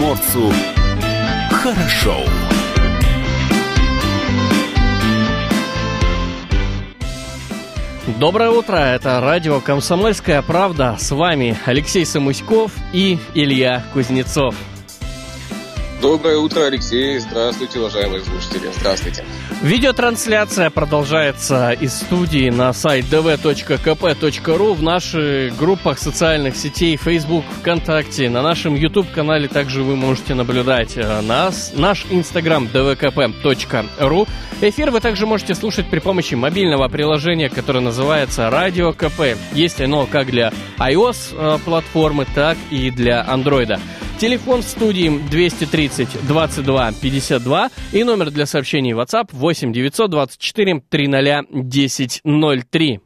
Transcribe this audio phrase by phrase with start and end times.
[0.00, 0.50] приморцу
[1.50, 2.16] хорошо.
[8.18, 10.96] Доброе утро, это радио «Комсомольская правда».
[10.98, 14.54] С вами Алексей Самуськов и Илья Кузнецов.
[16.00, 17.18] Доброе утро, Алексей.
[17.18, 18.70] Здравствуйте, уважаемые слушатели.
[18.78, 19.22] Здравствуйте.
[19.60, 28.40] Видеотрансляция продолжается из студии на сайт dv.kp.ru в наших группах социальных сетей Facebook, ВКонтакте, на
[28.40, 34.28] нашем YouTube-канале также вы можете наблюдать э, нас, наш Instagram dvkp.ru.
[34.62, 39.36] Эфир вы также можете слушать при помощи мобильного приложения, которое называется Радио КП.
[39.52, 43.78] Есть оно как для iOS э, так и для Android.
[44.20, 53.00] Телефон в студии 230 22 52 и номер для сообщений WhatsApp 8 924 300 1003.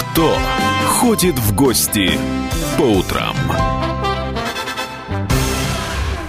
[0.00, 0.38] Кто
[0.86, 2.18] ходит в гости
[2.78, 3.36] по утрам?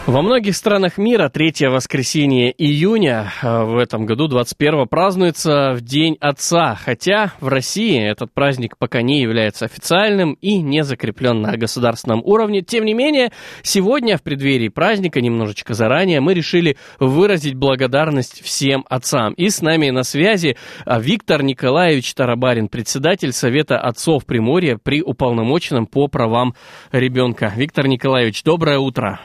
[0.08, 6.16] Во многих странах мира третье воскресенье июня э, в этом году, 21 празднуется в День
[6.22, 12.22] Отца, хотя в России этот праздник пока не является официальным и не закреплен на государственном
[12.24, 12.62] уровне.
[12.62, 19.34] Тем не менее, сегодня в преддверии праздника, немножечко заранее, мы решили выразить благодарность всем отцам.
[19.34, 25.86] И с нами на связи э, Виктор Николаевич Тарабарин, председатель Совета отцов Приморья при уполномоченном
[25.86, 26.56] по правам
[26.94, 27.52] ребенка.
[27.58, 29.20] Виктор Николаевич, доброе утро.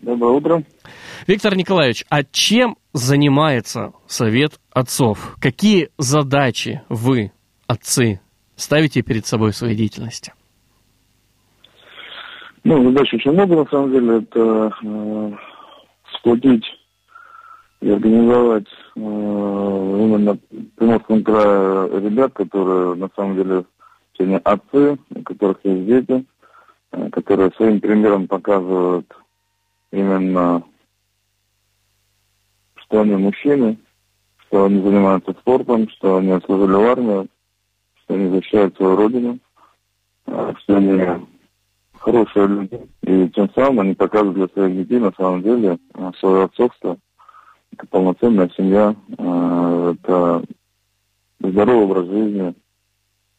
[0.00, 0.62] Доброе утро.
[1.26, 5.36] Виктор Николаевич, а чем занимается Совет отцов?
[5.40, 7.32] Какие задачи вы,
[7.66, 8.20] отцы,
[8.54, 10.32] ставите перед собой в своей деятельности?
[12.62, 14.18] Ну, задач очень много, на самом деле.
[14.18, 15.32] Это э,
[16.16, 16.64] сплотить
[17.80, 20.38] и организовать э, именно
[20.76, 23.64] Приморском крае ребят, которые на самом деле
[24.16, 26.24] сегодня отцы, у которых есть дети,
[26.92, 29.12] э, которые своим примером показывают
[29.92, 30.62] именно,
[32.76, 33.78] что они мужчины,
[34.46, 37.28] что они занимаются спортом, что они служили в армии,
[38.02, 39.38] что они защищают свою родину,
[40.26, 41.26] а, что они
[41.98, 42.80] хорошие люди.
[43.02, 46.98] И тем самым они показывают для своих детей на самом деле а, свое отцовство.
[47.72, 50.44] Это полноценная семья, а, это
[51.40, 52.54] здоровый образ жизни,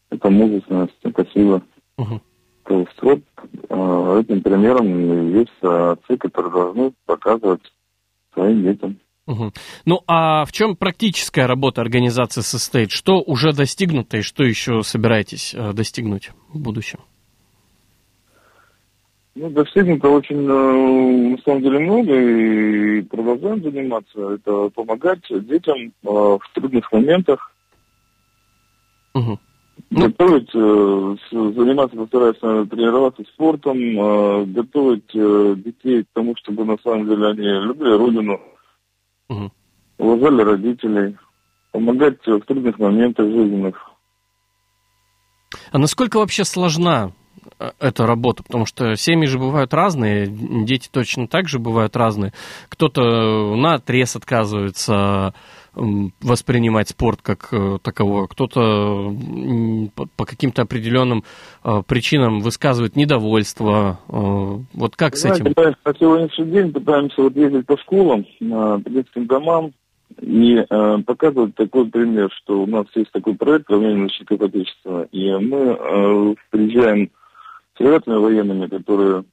[0.09, 1.61] это мужественность, это сила.
[1.97, 2.21] Uh-huh.
[2.69, 3.19] То есть вот
[3.67, 7.63] э, этим примером есть отцы, которые должны показывать
[8.31, 8.99] своим детям.
[9.25, 9.51] Угу.
[9.85, 12.91] Ну а в чем практическая работа организации состоит?
[12.91, 16.99] Что уже достигнуто и что еще собираетесь э, достигнуть в будущем?
[19.33, 24.33] Ну, достигнуто очень, э, на самом деле, много и продолжаем заниматься.
[24.33, 27.51] Это помогать детям э, в трудных моментах.
[29.15, 29.39] Угу.
[29.91, 36.77] Ну, готовить, э, заниматься, постараться тренироваться спортом, э, готовить э, детей к тому, чтобы на
[36.83, 38.39] самом деле они любили родину,
[39.29, 39.51] угу.
[39.97, 41.17] уважали родителей,
[41.71, 43.89] помогать в трудных моментах жизненных.
[45.71, 47.11] А насколько вообще сложна
[47.79, 48.43] эта работа?
[48.43, 52.33] Потому что семьи же бывают разные, дети точно так же бывают разные.
[52.69, 55.33] Кто-то на отрез отказывается
[55.73, 59.15] воспринимать спорт как э, таковой, кто-то
[60.17, 61.23] по каким-то определенным
[61.63, 63.99] э, причинам высказывает недовольство.
[64.09, 65.75] Э, вот как Знаете, с этим?
[65.85, 69.71] На сегодняшний день пытаемся вот ездить по школам, по детским домам
[70.21, 75.31] и э, показывать такой пример, что у нас есть такой проект «Равнение защиты Отечества», и
[75.33, 77.09] мы э, приезжаем
[77.79, 79.23] с ребятами военными, которые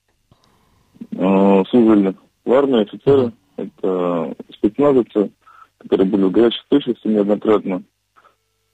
[1.10, 2.14] э, служили
[2.44, 5.32] в армии, офицеры, это спецназовцы,
[5.78, 7.82] которые были в горячих точностях неоднократно,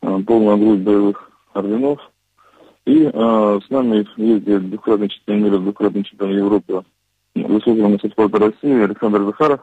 [0.03, 2.00] э, полная грудь боевых орденов.
[2.84, 6.84] И э, с нами ездит двукратный чемпион мира, двукратный чемпион Европы,
[7.34, 9.61] заслуженный спорта России Александр Захаров,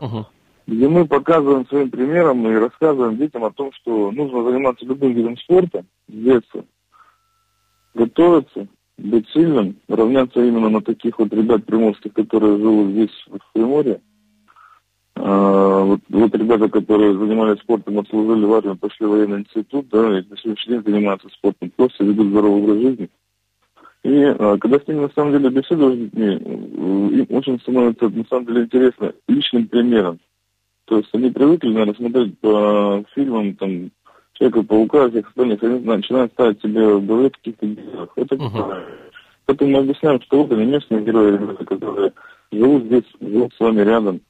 [0.00, 0.24] uh-huh.
[0.68, 5.36] где мы показываем своим примером и рассказываем детям о том, что нужно заниматься любым видом
[5.36, 6.64] спорта с детства,
[7.92, 8.68] готовиться,
[8.98, 14.00] быть сильным, равняться именно на таких вот ребят приморских, которые живут здесь, в Приморье,
[15.16, 20.18] а, вот, вот ребята, которые занимались спортом, отслужили в армии, пошли в военный институт, да,
[20.18, 23.10] и на сегодняшний день занимаются спортом, просто ведут здоровый образ жизни.
[24.02, 28.24] И а, когда с ними на самом деле беседуешь с детьми, им очень становится на
[28.24, 30.18] самом деле интересно личным примером.
[30.86, 33.90] То есть они привыкли, наверное, смотреть по фильмам, там,
[34.34, 38.08] Человека-паука, всех остальных, они начинают ставить себе в голове каких-то героев.
[38.16, 38.82] Это uh-huh.
[39.46, 42.12] Поэтому мы объясняем, что вот они местные герои, ребята, которые
[42.50, 44.20] живут здесь, живут с вами рядом.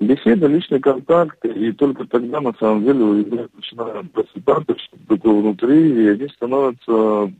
[0.00, 5.34] Беседа, личный контакт, и только тогда, на самом деле, у ребят начинают просыпаться, что такое
[5.34, 7.32] внутри, и они становятся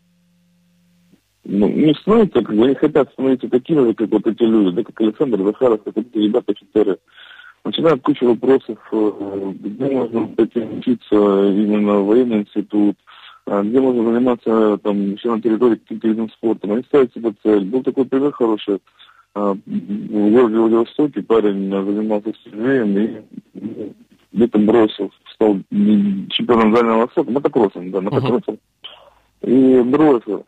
[1.44, 4.85] ну, не становятся, как бы, они хотят становиться такими же, как вот эти люди, да,
[4.85, 6.99] как Александр Захаров, как эти ребята-офицеры.
[7.64, 12.97] Начинают кучу вопросов, э, где можно пойти учиться именно в военный институт,
[13.47, 16.73] а где можно заниматься там еще на территории каким-то видом спорта.
[16.73, 17.64] Они ставят себе цель.
[17.64, 18.81] Был такой пример хороший.
[19.35, 23.25] А, в городе Владивостоке парень занимался стрельбением
[23.55, 23.93] и
[24.32, 28.59] где-то бросил, стал чемпионом Дальнего Востока, мотокроссом, да, мотокроссом.
[29.43, 29.81] Uh-huh.
[29.81, 30.44] И бросил.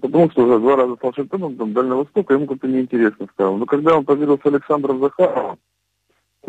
[0.00, 3.56] Потому что уже два раза стал чемпионом там, Дальнего Востока, ему как-то неинтересно стало.
[3.56, 5.58] Но когда он поверил с Александром Захаровым,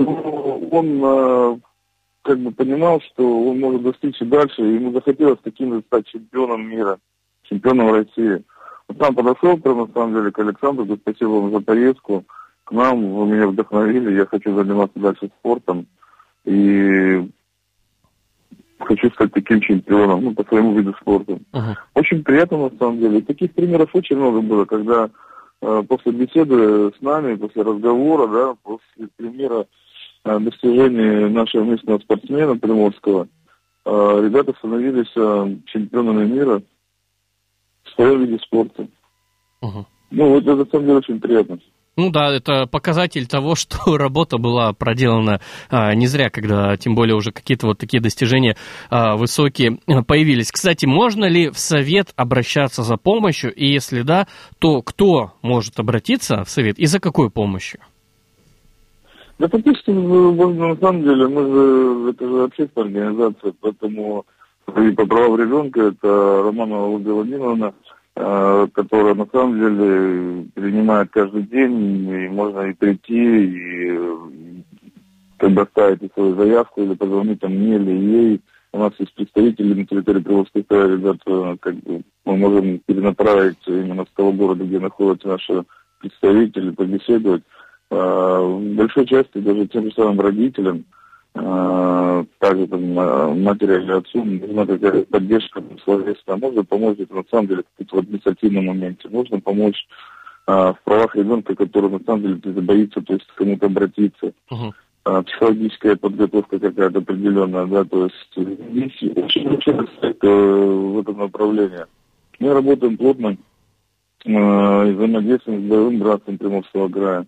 [0.04, 1.60] он э,
[2.22, 6.08] как бы понимал, что он может достичь и дальше, и ему захотелось таким же стать
[6.08, 7.00] чемпионом мира,
[7.44, 8.44] чемпионом России.
[8.88, 12.26] Вот там подошел, прям, на самом деле, к Александру, говорит, спасибо вам за поездку,
[12.64, 15.88] к нам, вы меня вдохновили, я хочу заниматься дальше спортом,
[16.46, 17.30] и
[18.80, 21.34] хочу стать таким чемпионом, ну, по своему виду спорта.
[21.34, 21.76] Uh-huh.
[21.96, 23.22] Очень приятно, на самом деле.
[23.22, 25.10] Таких примеров очень много было, когда
[25.62, 29.68] э, после беседы с нами, после разговора, да, после примера
[30.24, 33.28] достижений нашего местного спортсмена Приморского,
[33.86, 36.62] э, ребята становились э, чемпионами мира
[37.84, 38.88] в своем виде спорта.
[39.64, 39.86] Uh-huh.
[40.12, 41.60] Ну, это на самом деле очень приятно.
[42.00, 47.16] Ну да, это показатель того, что работа была проделана а, не зря, когда тем более
[47.16, 48.56] уже какие-то вот такие достижения
[48.90, 50.52] а, высокие появились.
[50.52, 53.54] Кстати, можно ли в совет обращаться за помощью?
[53.54, 54.28] И если да,
[54.60, 57.82] то кто может обратиться в совет и за какой помощью?
[59.40, 64.26] Да, фактически, на самом деле, мы же, это же общественная организация, поэтому
[64.78, 67.74] и по правам ребенка, это Романова Ольга Владимировна,
[68.22, 74.64] Э, которая на самом деле принимает каждый день, и можно и прийти, и
[75.38, 78.42] предоставить свою заявку, или позвонить там мне или ей.
[78.74, 84.04] У нас есть представители на территории Приволжского края, ребята, как бы мы можем перенаправить именно
[84.04, 85.64] с того города, где находятся наши
[86.02, 87.44] представители, побеседовать.
[87.92, 90.86] Э, в большой части даже тем же самым родителям,
[91.36, 96.38] а, также там, матери или отцу нужна какая-то поддержка словесная.
[96.38, 99.08] Можно помочь это на самом деле в административном моменте.
[99.10, 99.88] Можно помочь
[100.48, 104.34] а, в правах ребенка, который на самом деле боится, то есть к кому-то обратиться.
[104.52, 104.72] Uh-huh.
[105.06, 111.86] А, психологическая подготовка какая-то определенная, да, то есть есть очень аспект в этом направлении.
[112.40, 113.38] Мы работаем плотно
[114.26, 117.20] э, и взаимодействуем с боевым братством Приморского края.
[117.20, 117.26] А,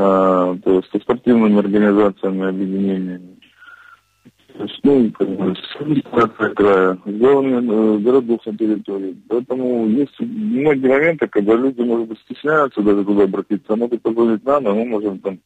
[0.00, 3.40] то есть со спортивными организациями, объединениями.
[4.60, 9.16] То есть, ну, как бы, с администрацией края, главными э, городов на территории.
[9.28, 14.44] Поэтому есть многие моменты, когда люди, может быть, стесняются даже туда обратиться, а могут позвонить
[14.44, 15.38] нам, а мы можем там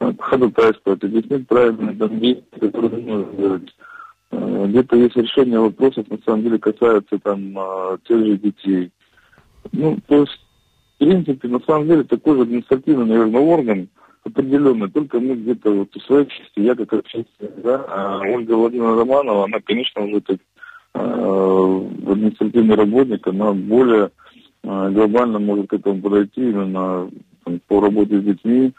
[0.00, 3.74] э, ходатайствовать, объяснить правильно там действия, которые нужно сделать.
[4.32, 7.56] Э, где-то есть решение вопросов, на самом деле, касается там
[8.06, 8.90] тех же детей.
[9.72, 10.41] Ну, то есть
[11.02, 13.88] принципе, на самом деле, такой же административный, наверное, орган
[14.24, 18.98] определенный, только мы где-то вот в своей части, я как общественник, да, а Ольга Владимировна
[18.98, 20.38] Романова, она, конечно, уже э,
[20.94, 24.10] административный работник, она более
[24.62, 27.10] э, глобально может к этому подойти именно
[27.44, 28.72] там, по работе с детьми,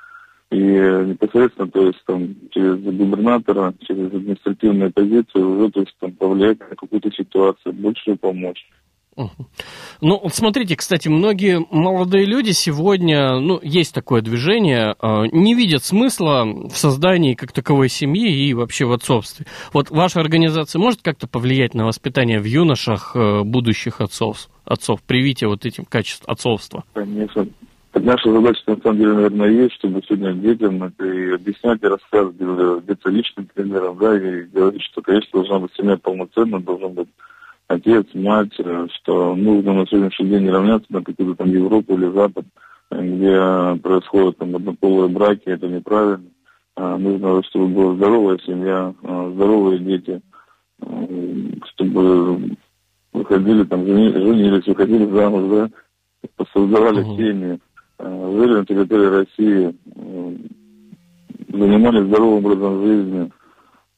[0.50, 6.60] и непосредственно, то есть там через губернатора, через административные позиции уже, то есть там повлиять
[6.60, 8.66] на какую-то ситуацию, больше помочь.
[10.02, 16.46] Ну, смотрите, кстати, многие молодые люди сегодня, ну, есть такое движение, а, не видят смысла
[16.46, 19.46] в создании как таковой семьи и вообще в отцовстве.
[19.72, 25.48] Вот ваша организация может как-то повлиять на воспитание в юношах э, будущих отцов, отцов, привитие
[25.48, 26.84] вот этим качеств отцовства?
[26.94, 27.48] Конечно.
[27.94, 33.10] Наша задача, на самом деле, наверное, есть, чтобы сегодня детям это объяснять, и рассказывать, делиться
[33.10, 37.10] личным примером, да, и говорить, что, конечно, должна быть семья полноценная, должна быть
[37.68, 42.12] отец, мать, э, что нужно на сегодняшний день не равняться на какую-то там Европу или
[42.12, 42.46] Запад,
[42.92, 46.30] где происходят там однополые браки, это неправильно.
[46.76, 50.22] А, нужно, чтобы была здоровая семья, здоровые дети,
[51.74, 52.56] чтобы
[53.14, 55.70] выходили там, женились, выходили замуж, да,
[56.52, 57.16] создавали uh-huh.
[57.16, 57.60] семьи,
[58.00, 59.76] жили на территории России,
[61.50, 63.32] занимались здоровым образом жизни,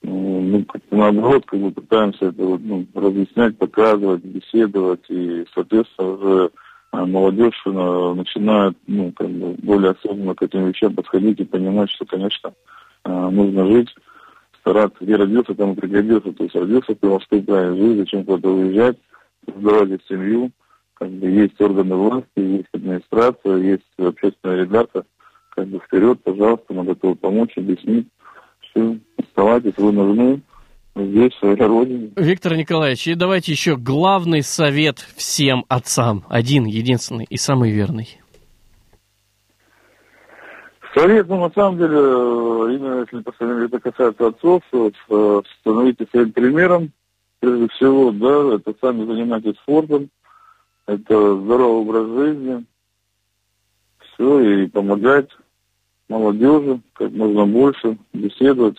[0.06, 6.50] ну, наоборот, как бы пытаемся это вот, ну, разъяснять, показывать, беседовать, и, соответственно, уже
[6.92, 12.06] а, молодежь начинает, ну, как бы более осознанно к этим вещам подходить и понимать, что,
[12.06, 12.54] конечно,
[13.04, 13.90] а, нужно жить,
[14.60, 18.50] стараться, где родился, там и пригодился, то есть родился в Приморской крае, жить, зачем куда-то
[18.50, 18.98] уезжать,
[19.46, 20.52] создавать семью,
[20.96, 25.06] как бы есть органы власти, есть администрация, есть общественные ребята,
[25.50, 28.08] как бы вперед, пожалуйста, мы готовы помочь, объяснить,
[28.76, 30.42] все, оставайтесь, вы нужны.
[30.96, 32.12] здесь, в своей родине.
[32.16, 36.24] Виктор Николаевич, и давайте еще главный совет всем отцам.
[36.30, 38.20] Один, единственный и самый верный.
[40.94, 46.92] Совет, ну, на самом деле, именно если это касается отцов, э, становитесь своим примером,
[47.42, 50.10] прежде всего, да, это сами занимайтесь спортом,
[50.88, 52.66] это здоровый образ жизни,
[54.00, 55.30] все, и помогать
[56.10, 58.78] молодежи как можно больше, беседовать,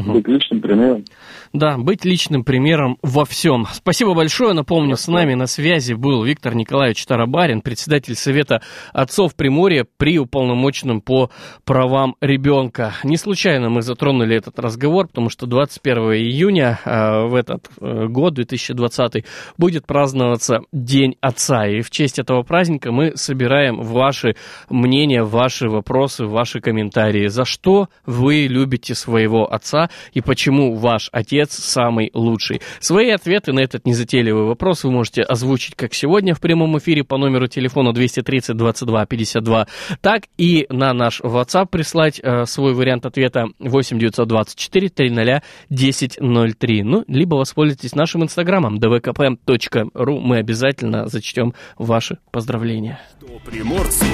[0.00, 0.12] Угу.
[0.12, 1.04] Быть личным примером.
[1.52, 3.66] Да, быть личным примером во всем.
[3.72, 4.52] Спасибо большое.
[4.52, 5.16] Напомню, Спасибо.
[5.16, 11.30] с нами на связи был Виктор Николаевич Тарабарин, председатель Совета отцов Приморья при уполномоченном по
[11.64, 12.94] правам ребенка.
[13.02, 18.34] Не случайно мы затронули этот разговор, потому что 21 июня э, в этот э, год,
[18.34, 19.24] 2020,
[19.58, 21.66] будет праздноваться День Отца.
[21.66, 24.36] И в честь этого праздника мы собираем ваши
[24.68, 27.26] мнения, ваши вопросы, ваши комментарии.
[27.26, 29.89] За что вы любите своего отца?
[30.12, 32.60] И почему ваш отец самый лучший.
[32.80, 37.16] Свои ответы на этот незатейливый вопрос вы можете озвучить как сегодня в прямом эфире по
[37.16, 39.66] номеру телефона 230 22 52,
[40.00, 46.82] так и на наш WhatsApp прислать э, свой вариант ответа 8 924 300 1003.
[46.82, 50.20] Ну, либо воспользуйтесь нашим инстаграмом dvkp.ru.
[50.20, 53.00] Мы обязательно зачтем ваши поздравления.
[53.44, 54.04] Приморцу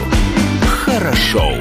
[0.86, 1.52] хорошо.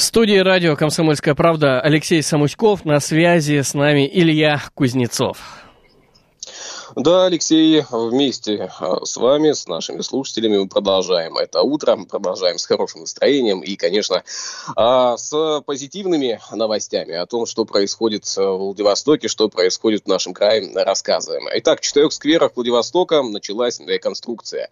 [0.00, 2.86] В студии радио «Комсомольская правда» Алексей Самуськов.
[2.86, 5.36] На связи с нами Илья Кузнецов.
[6.96, 12.64] Да, Алексей, вместе а, с вами, с нашими слушателями мы продолжаем это утро, продолжаем с
[12.64, 14.24] хорошим настроением и, конечно,
[14.74, 20.72] а, с позитивными новостями о том, что происходит в Владивостоке, что происходит в нашем крае,
[20.74, 21.46] рассказываем.
[21.56, 24.70] Итак, в четырех скверах Владивостока началась реконструкция.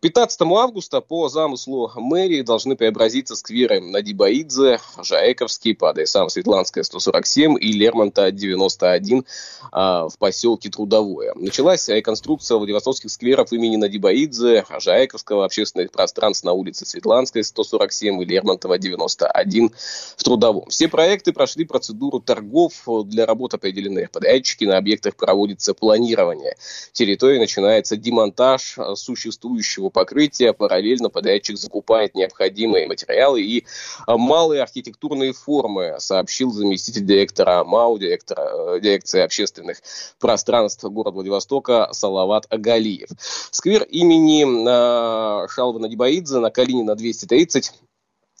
[0.00, 7.72] 15 августа по замыслу мэрии должны преобразиться скверы Надибаидзе, Жаэковский, по адресам Светланская 147 и
[7.72, 9.26] Лермонта 91
[9.70, 11.34] а, в поселке Трудовое.
[11.34, 18.78] Началась реконструкция Владивостокских скверов имени Надибаидзе, Жаэковского, общественных пространств на улице Светланской 147 и Лермонтова
[18.78, 19.70] 91
[20.16, 20.64] в Трудовом.
[20.70, 22.72] Все проекты прошли процедуру торгов.
[23.04, 24.64] Для работ определены подрядчики.
[24.64, 26.56] На объектах проводится планирование.
[26.92, 30.52] Территории начинается демонтаж существующего покрытия.
[30.52, 33.64] Параллельно подрядчик закупает необходимые материалы и
[34.06, 39.78] а, малые архитектурные формы, сообщил заместитель директора МАУ, директора, э, дирекции общественных
[40.18, 43.08] пространств города Владивостока Салават Агалиев.
[43.50, 47.72] Сквер имени э, Шалва Надибаидзе на Калинина 230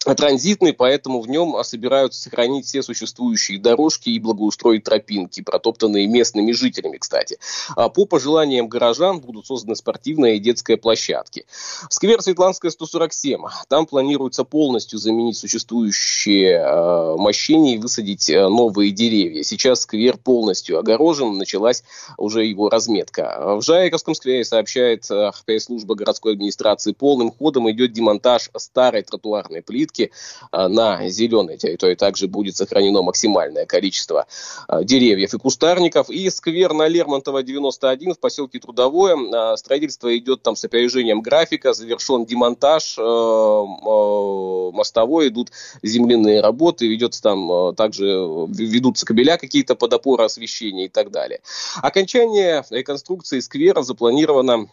[0.04, 6.96] транзитный, поэтому в нем собираются сохранить все существующие дорожки и благоустроить тропинки, протоптанные местными жителями,
[6.96, 7.38] кстати.
[7.76, 11.44] А по пожеланиям горожан будут созданы спортивные и детские площадки.
[11.90, 13.42] Сквер Светланская 147.
[13.68, 19.42] Там планируется полностью заменить существующие э, мощения и высадить э, новые деревья.
[19.42, 21.84] Сейчас сквер полностью огорожен, началась
[22.16, 23.56] уже его разметка.
[23.56, 29.89] В Жайковском сквере, сообщает э, пресс-служба городской администрации, полным ходом идет демонтаж старой тротуарной плитки,
[29.90, 30.10] плитки
[30.50, 31.94] а, на зеленой территории.
[31.94, 34.26] Также будет сохранено максимальное количество
[34.68, 36.10] а, деревьев и кустарников.
[36.10, 39.16] И сквер на Лермонтова 91 в поселке Трудовое.
[39.32, 41.72] А, строительство идет там с опережением графика.
[41.72, 42.96] Завершен демонтаж
[44.72, 45.50] мостовой, идут
[45.82, 51.40] земляные работы, ведется там также ведутся кабеля какие-то под опоры освещения и так далее.
[51.82, 54.68] Окончание реконструкции сквера запланировано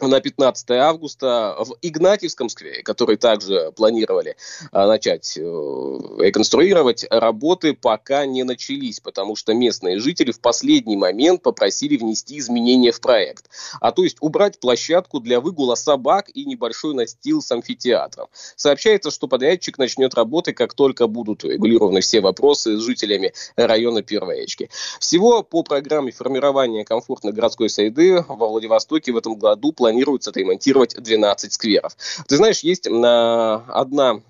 [0.00, 4.36] на 15 августа в Игнатьевском сквере, который также планировали
[4.72, 11.42] а, начать э, реконструировать, работы пока не начались, потому что местные жители в последний момент
[11.42, 13.48] попросили внести изменения в проект.
[13.80, 18.26] А то есть убрать площадку для выгула собак и небольшой настил с амфитеатром.
[18.56, 24.40] Сообщается, что подрядчик начнет работы, как только будут регулированы все вопросы с жителями района Первой
[24.40, 24.70] речки.
[24.98, 29.83] Всего по программе формирования комфортной городской среды во Владивостоке в этом году планируется
[30.28, 31.96] отремонтировать 12 скверов.
[32.28, 34.20] Ты знаешь, есть одна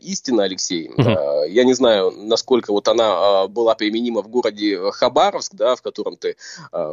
[0.00, 1.10] истина, Алексей, угу.
[1.48, 6.16] я не знаю, насколько вот она а, была применима в городе Хабаровск, да, в котором
[6.16, 6.36] ты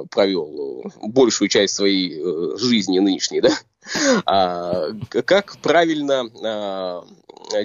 [0.10, 3.52] провел большую часть своей э, жизни нынешней, да,
[4.26, 4.92] а,
[5.26, 7.06] как правильно а,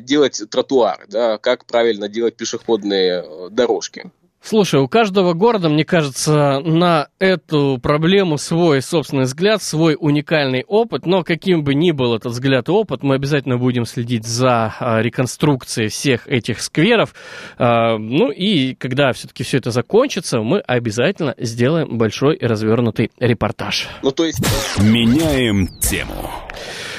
[0.00, 4.10] делать тротуары, да, как правильно делать пешеходные дорожки.
[4.42, 11.04] Слушай, у каждого города, мне кажется, на эту проблему свой собственный взгляд, свой уникальный опыт,
[11.04, 15.02] но каким бы ни был этот взгляд и опыт, мы обязательно будем следить за а,
[15.02, 17.14] реконструкцией всех этих скверов.
[17.58, 23.88] А, ну и когда все-таки все это закончится, мы обязательно сделаем большой и развернутый репортаж.
[24.02, 24.40] Ну то есть...
[24.78, 26.30] Меняем тему.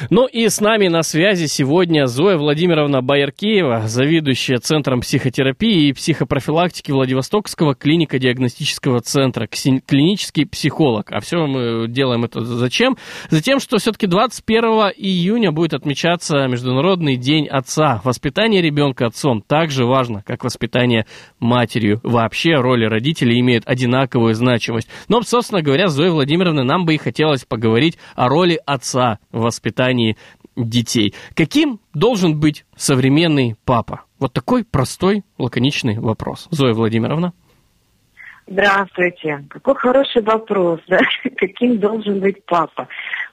[0.10, 6.92] Ну и с нами на связи сегодня Зоя Владимировна Байеркеева, заведующая Центром психотерапии и психопрофилактики
[7.32, 11.12] Владивостокского клинико-диагностического центра, клинический психолог.
[11.12, 12.98] А все мы делаем это зачем?
[13.30, 18.02] Затем, что все-таки 21 июня будет отмечаться Международный день отца.
[18.04, 21.06] Воспитание ребенка отцом так же важно, как воспитание
[21.40, 22.02] матерью.
[22.04, 24.90] Вообще роли родителей имеют одинаковую значимость.
[25.08, 30.18] Но, собственно говоря, Зоя Владимировна, нам бы и хотелось поговорить о роли отца в воспитании
[30.58, 31.14] детей.
[31.34, 34.02] Каким должен быть современный папа?
[34.22, 36.48] Вот такой простой, лаконичный вопрос.
[36.52, 37.34] Зоя Владимировна.
[38.46, 39.44] Здравствуйте.
[39.50, 41.00] Какой хороший вопрос, да?
[41.38, 42.88] Каким должен быть папа?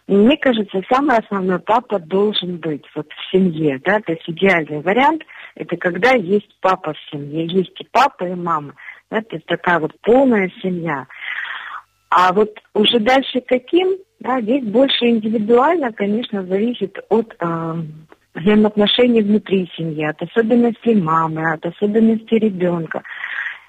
[0.07, 5.23] Мне кажется, самый основной папа должен быть вот в семье, да, то есть идеальный вариант–
[5.55, 8.73] это когда есть папа в семье, есть и папа, и мама.
[9.11, 11.07] Да, то есть такая вот полная семья.
[12.09, 17.75] А вот уже дальше каким, да, здесь больше индивидуально, конечно, зависит от э,
[18.35, 23.03] взаимоотношений внутри семьи, от особенностей мамы, от особенностей ребенка.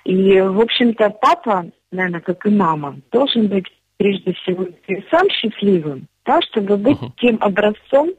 [0.05, 3.65] И, в общем-то, папа, наверное, как и мама, должен быть
[3.97, 4.67] прежде всего
[5.11, 7.11] сам счастливым, да, чтобы быть uh-huh.
[7.17, 8.11] тем образцом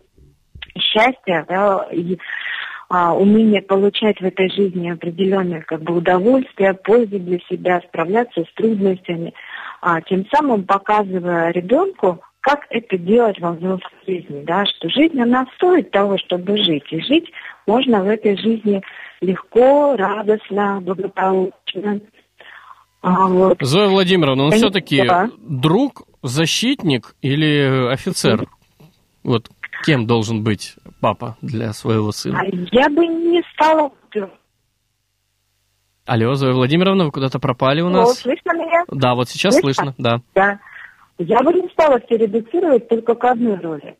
[0.79, 2.19] счастья да, и
[2.89, 8.55] а, умение получать в этой жизни определенное как бы удовольствие, пользу для себя, справляться с
[8.55, 9.33] трудностями–
[9.81, 15.47] а, тем самым показывая ребенку, как это делать во взрослой жизни, да, что жизнь, она
[15.57, 17.31] стоит того, чтобы жить, и жить
[17.67, 18.83] можно в этой жизни
[19.21, 22.01] легко, радостно, благополучно.
[23.03, 23.59] А, вот.
[23.61, 25.31] Зоя Владимировна, он все-таки да.
[25.39, 28.47] друг, защитник или офицер?
[29.23, 29.49] Вот
[29.85, 32.43] кем должен быть папа для своего сына?
[32.73, 33.91] Я бы не стала
[36.07, 38.11] Алло, Зоя Владимировна, вы куда-то пропали у нас?
[38.11, 38.83] О, слышно меня?
[38.89, 40.21] Да, вот сейчас слышно, слышно да.
[40.35, 40.59] Да.
[41.23, 43.99] Я бы не стала все редуцировать только к одной роли.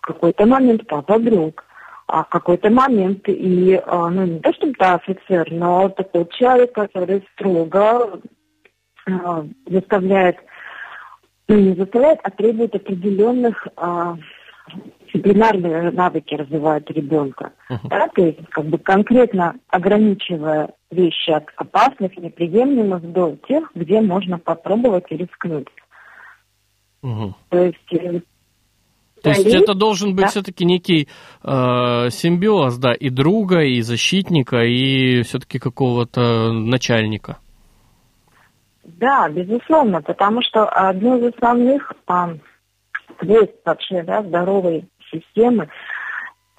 [0.00, 1.64] Какой-то момент папа друг,
[2.06, 7.26] а какой-то момент и, а, ну, не то чтобы то офицер, но такой человек, который
[7.32, 8.20] строго
[9.08, 10.36] а, заставляет,
[11.48, 14.16] ну, не заставляет, а требует определенных а,
[15.16, 17.52] дисциплинарные навыки развивают ребенка.
[17.70, 17.88] Uh-huh.
[17.88, 24.38] Да, то есть как бы конкретно ограничивая вещи от опасных, неприемлемых до тех, где можно
[24.38, 25.68] попробовать и рискнуть.
[27.02, 27.32] Uh-huh.
[27.50, 28.20] То есть э,
[29.22, 30.30] то есть это должен быть да.
[30.30, 31.08] все-таки некий
[31.42, 37.38] э, симбиоз, да, и друга, и защитника, и все-таки какого-то начальника.
[38.84, 42.34] Да, безусловно, потому что одно из основных а,
[43.20, 45.68] свойств вообще да, здоровой системы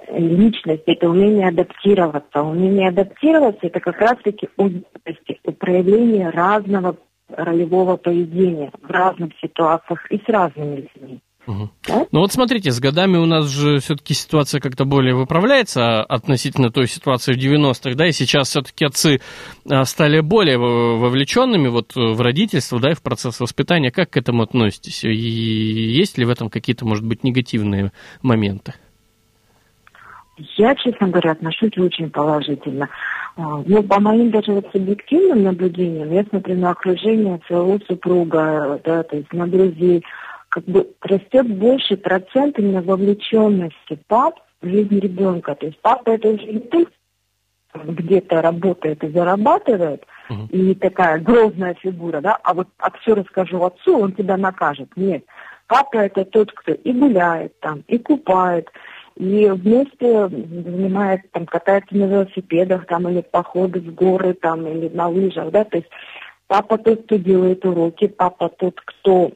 [0.10, 2.42] личность, это умение адаптироваться.
[2.42, 4.50] Умение адаптироваться это как раз-таки
[5.60, 6.98] проявление разного
[7.30, 11.20] ролевого поведения в разных ситуациях и с разными людьми.
[11.48, 11.70] Угу.
[12.12, 16.88] Ну вот смотрите, с годами у нас же все-таки ситуация как-то более выправляется относительно той
[16.88, 19.22] ситуации в 90-х, да, и сейчас все-таки отцы
[19.70, 23.92] а, стали более вовлеченными вот в родительство, да, и в процесс воспитания.
[23.92, 25.06] Как к этому относитесь?
[25.06, 28.74] И есть ли в этом какие-то, может быть, негативные моменты?
[30.58, 32.90] Я, честно говоря, отношусь очень положительно.
[33.38, 39.04] А, ну, по моим даже вот субъективным наблюдениям, я смотрю на окружение своего супруга, да,
[39.04, 40.04] то есть на друзей,
[40.58, 45.54] как бы растет больше процент именно вовлеченности пап в жизнь ребенка.
[45.54, 46.92] То есть папа это уже не только
[47.76, 50.50] где-то работает и зарабатывает, uh-huh.
[50.50, 54.90] и такая грозная фигура, да, а вот а все расскажу отцу, он тебя накажет.
[54.96, 55.26] Нет,
[55.68, 58.68] папа это тот, кто и гуляет там, и купает,
[59.16, 65.08] и вместе занимает, там, катается на велосипедах, там, или походы в горы, там, или на
[65.08, 65.90] лыжах, да, то есть
[66.48, 69.34] папа тот, кто делает уроки, папа тот, кто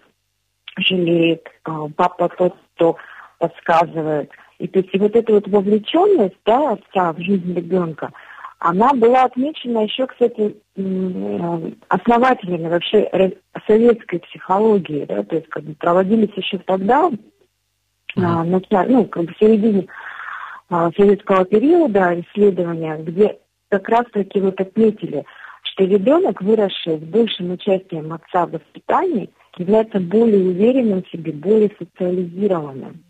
[0.78, 2.98] жалеет, а, папа тот, кто
[3.38, 4.32] подсказывает.
[4.60, 8.12] И то есть и вот эта вот вовлеченность да, отца в жизнь ребенка,
[8.60, 10.56] она была отмечена еще, кстати,
[11.88, 13.10] основателями вообще
[13.66, 17.10] советской психологии, да, то есть как бы проводились еще тогда,
[18.16, 18.88] mm-hmm.
[18.88, 19.88] ну, как бы в середине
[20.70, 25.26] а, советского периода исследования, где как раз таки вот отметили,
[25.64, 31.72] что ребенок, выросший с большим участием отца в воспитании, является более уверенным в себе, более
[31.78, 33.04] социализированным.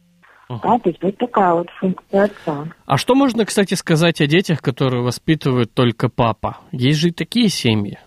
[0.50, 2.68] Да, то есть вот такая вот функция отца.
[2.86, 6.58] А что можно, кстати, сказать о детях, которые воспитывают только папа?
[6.74, 7.98] Есть же и такие семьи.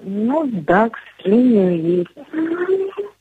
[0.00, 2.10] Ну, да, к сожалению, есть.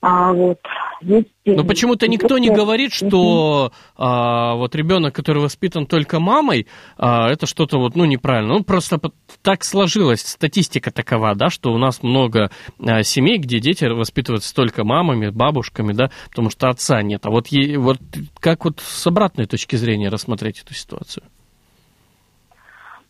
[0.02, 0.60] А вот
[1.04, 1.28] есть...
[1.46, 7.46] Но почему-то никто не говорит, что а, вот ребенок, который воспитан только мамой, а, это
[7.46, 8.54] что-то вот, ну, неправильно.
[8.54, 9.00] Ну, просто
[9.42, 14.84] так сложилось, статистика такова, да, что у нас много а, семей, где дети воспитываются только
[14.84, 17.26] мамами, бабушками, да, потому что отца нет.
[17.26, 18.00] А вот, вот
[18.40, 21.24] как вот с обратной точки зрения рассмотреть эту ситуацию?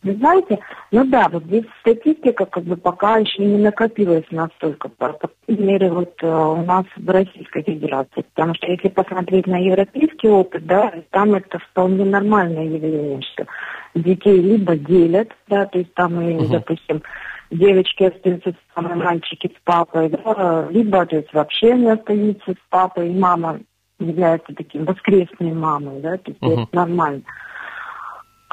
[0.04, 0.60] Вы знаете,
[0.92, 5.92] ну да, вот здесь статистика как бы пока еще не накопилась настолько, по крайней мере,
[5.92, 8.26] вот э, у нас в Российской Федерации.
[8.34, 13.48] Потому что если посмотреть на европейский опыт, да, там это вполне нормальное явление, что
[13.96, 16.52] детей либо делят, да, то есть там, и, uh-huh.
[16.52, 17.02] допустим,
[17.50, 22.70] девочки остаются с мамой, мальчики с папой, да, либо, то есть вообще не остаются с
[22.70, 23.60] папой, и мама
[24.00, 26.64] является таким воскресной мамой, да, то есть uh-huh.
[26.64, 27.22] это нормально.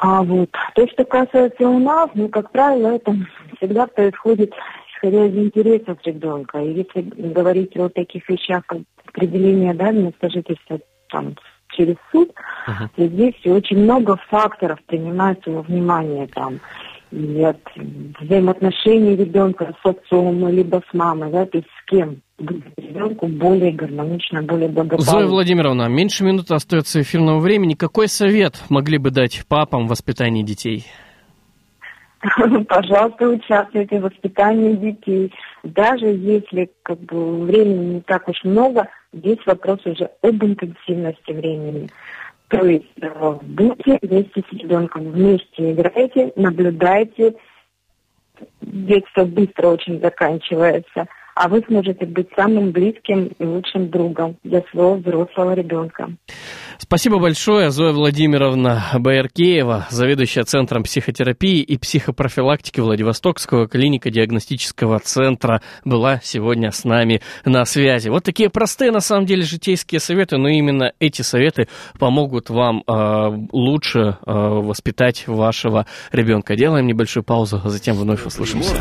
[0.03, 3.15] А вот то, что касается у нас, ну, как правило, это
[3.57, 4.51] всегда происходит
[4.95, 6.59] исходя из интересов ребенка.
[6.59, 11.35] И если говорить о таких вещах, как определение да, места жительства там,
[11.69, 12.31] через суд,
[12.67, 12.87] uh-huh.
[12.95, 16.59] то здесь очень много факторов принимается во внимание там
[17.11, 17.59] от
[18.21, 22.21] взаимоотношений ребенка с отцом, либо с мамой, да, то есть с кем
[22.77, 25.11] ребенку более гармонично, более благополучно.
[25.11, 27.73] Зоя Владимировна, меньше минуты остается эфирного времени.
[27.73, 30.85] Какой совет могли бы дать папам в воспитании детей?
[32.67, 35.33] Пожалуйста, участвуйте в воспитании детей.
[35.63, 41.89] Даже если как бы, времени не так уж много, здесь вопрос уже об интенсивности времени.
[42.51, 47.35] То есть э, будьте вместе с ребенком, вместе играйте, наблюдайте.
[48.61, 54.95] Детство быстро очень заканчивается– а вы сможете быть самым близким и лучшим другом для своего
[54.95, 56.09] взрослого ребенка.
[56.81, 66.71] Спасибо большое, Зоя Владимировна Байеркеева, заведующая Центром психотерапии и психопрофилактики Владивостокского клинико-диагностического центра, была сегодня
[66.71, 68.09] с нами на связи.
[68.09, 71.67] Вот такие простые, на самом деле, житейские советы, но именно эти советы
[71.99, 76.55] помогут вам э, лучше э, воспитать вашего ребенка.
[76.55, 78.73] Делаем небольшую паузу, а затем вновь услышимся.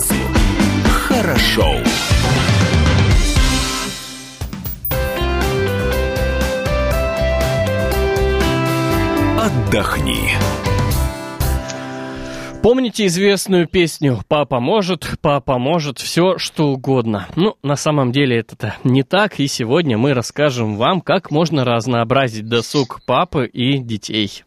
[1.06, 1.76] Хорошо.
[9.40, 10.32] Отдохни.
[12.62, 17.26] Помните известную песню «Папа может, папа может, все что угодно».
[17.36, 22.50] Ну, на самом деле это не так, и сегодня мы расскажем вам, как можно разнообразить
[22.50, 24.44] досуг папы и детей.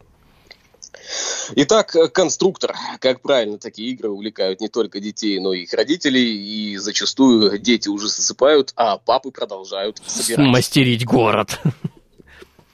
[1.56, 2.76] Итак, конструктор.
[3.00, 6.36] Как правильно, такие игры увлекают не только детей, но и их родителей.
[6.36, 10.46] И зачастую дети уже засыпают, а папы продолжают собирать.
[10.46, 11.60] Мастерить город.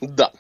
[0.03, 0.33] Да.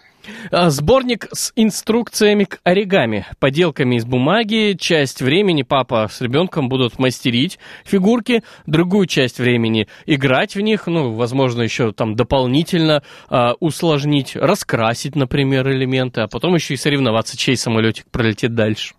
[0.50, 4.76] А, сборник с инструкциями к оригами, поделками из бумаги.
[4.78, 11.12] Часть времени папа с ребенком будут мастерить фигурки, другую часть времени играть в них, ну,
[11.12, 17.56] возможно, еще там дополнительно э, усложнить, раскрасить, например, элементы, а потом еще и соревноваться, чей
[17.56, 18.94] самолетик пролетит дальше.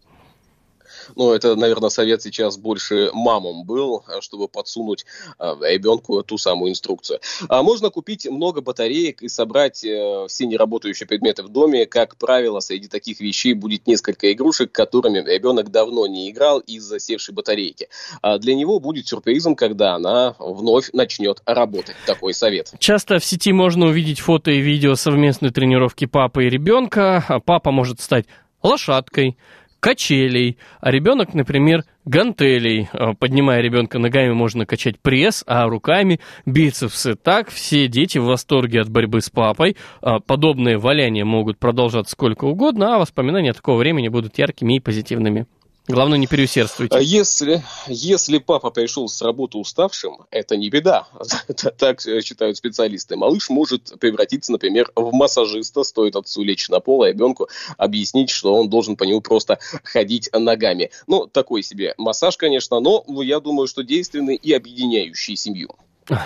[1.15, 5.05] Ну, это, наверное, совет сейчас больше мамам был, чтобы подсунуть
[5.39, 7.19] э, ребенку ту самую инструкцию.
[7.49, 11.85] А можно купить много батареек и собрать э, все неработающие предметы в доме.
[11.85, 17.33] Как правило, среди таких вещей будет несколько игрушек, которыми ребенок давно не играл из-за севшей
[17.33, 17.89] батарейки.
[18.21, 21.95] А для него будет сюрпризом, когда она вновь начнет работать.
[22.05, 22.73] Такой совет.
[22.79, 27.41] Часто в сети можно увидеть фото и видео совместной тренировки папы и ребенка.
[27.45, 28.25] Папа может стать
[28.63, 29.37] лошадкой,
[29.81, 32.87] качелей, а ребенок, например, гантелей.
[32.93, 37.15] А, поднимая ребенка ногами, можно качать пресс, а руками бицепсы.
[37.15, 39.75] Так все дети в восторге от борьбы с папой.
[40.01, 45.47] А, подобные валяния могут продолжаться сколько угодно, а воспоминания такого времени будут яркими и позитивными.
[45.91, 46.95] Главное, не переусердствуйте.
[46.95, 51.07] А если, если папа пришел с работы уставшим, это не беда.
[51.77, 53.17] так считают специалисты.
[53.17, 55.83] Малыш может превратиться, например, в массажиста.
[55.83, 60.29] Стоит отцу лечь на пол, а ребенку объяснить, что он должен по нему просто ходить
[60.33, 60.91] ногами.
[61.07, 65.75] Ну, такой себе массаж, конечно, но я думаю, что действенный и объединяющий семью.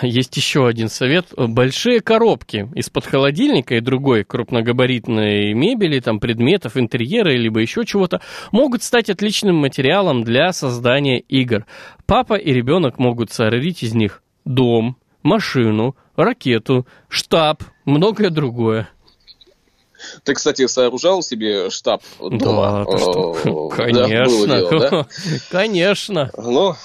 [0.01, 1.27] Есть еще один совет.
[1.37, 8.21] Большие коробки из-под холодильника и другой крупногабаритной мебели, там предметов, интерьера, либо еще чего-то,
[8.51, 11.65] могут стать отличным материалом для создания игр.
[12.05, 18.89] Папа и ребенок могут соорудить из них дом, машину, ракету, штаб, многое другое.
[20.23, 22.85] Ты, кстати, сооружал себе штаб дома?
[22.85, 25.05] Да, Конечно.
[25.51, 26.31] Конечно.
[26.37, 26.75] Ну,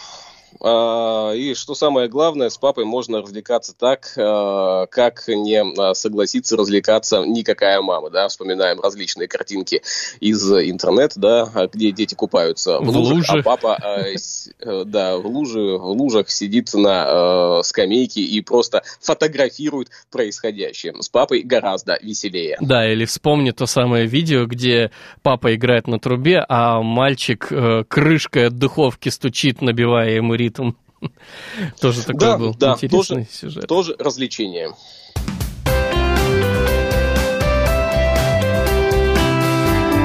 [0.62, 7.80] и что самое главное, с папой можно развлекаться так, а, как не согласится развлекаться никакая
[7.80, 8.10] мама.
[8.10, 8.28] Да?
[8.28, 9.82] Вспоминаем различные картинки
[10.20, 13.40] из интернета, да, где дети купаются в, в лужах, луже.
[13.40, 20.94] а папа э, да, в, луже, в лужах сидит на скамейке и просто фотографирует происходящее.
[21.00, 22.58] С папой гораздо веселее.
[22.60, 24.90] Да, или вспомни то самое видео, где
[25.22, 30.49] папа играет на трубе, а мальчик э, крышкой от духовки стучит, набивая ему ритм.
[31.80, 33.66] Тоже такой да, был да, интересный тоже, сюжет.
[33.66, 34.70] Тоже развлечение.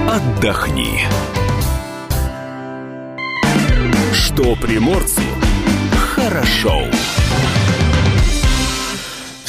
[0.10, 1.01] Отдохни.
[4.13, 5.21] Что приморцу
[6.15, 6.69] хорошо.
[6.69, 7.14] Хорошо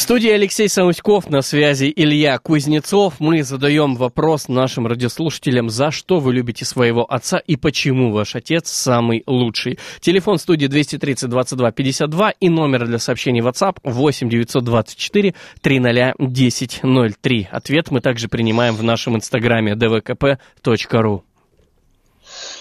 [0.01, 3.15] студии Алексей Самуськов, на связи Илья Кузнецов.
[3.19, 8.69] Мы задаем вопрос нашим радиослушателям, за что вы любите своего отца и почему ваш отец
[8.69, 9.79] самый лучший.
[10.01, 17.49] Телефон студии 230 22 52 и номер для сообщений WhatsApp 8 924 300 1003.
[17.51, 21.23] Ответ мы также принимаем в нашем инстаграме dvkp.ru.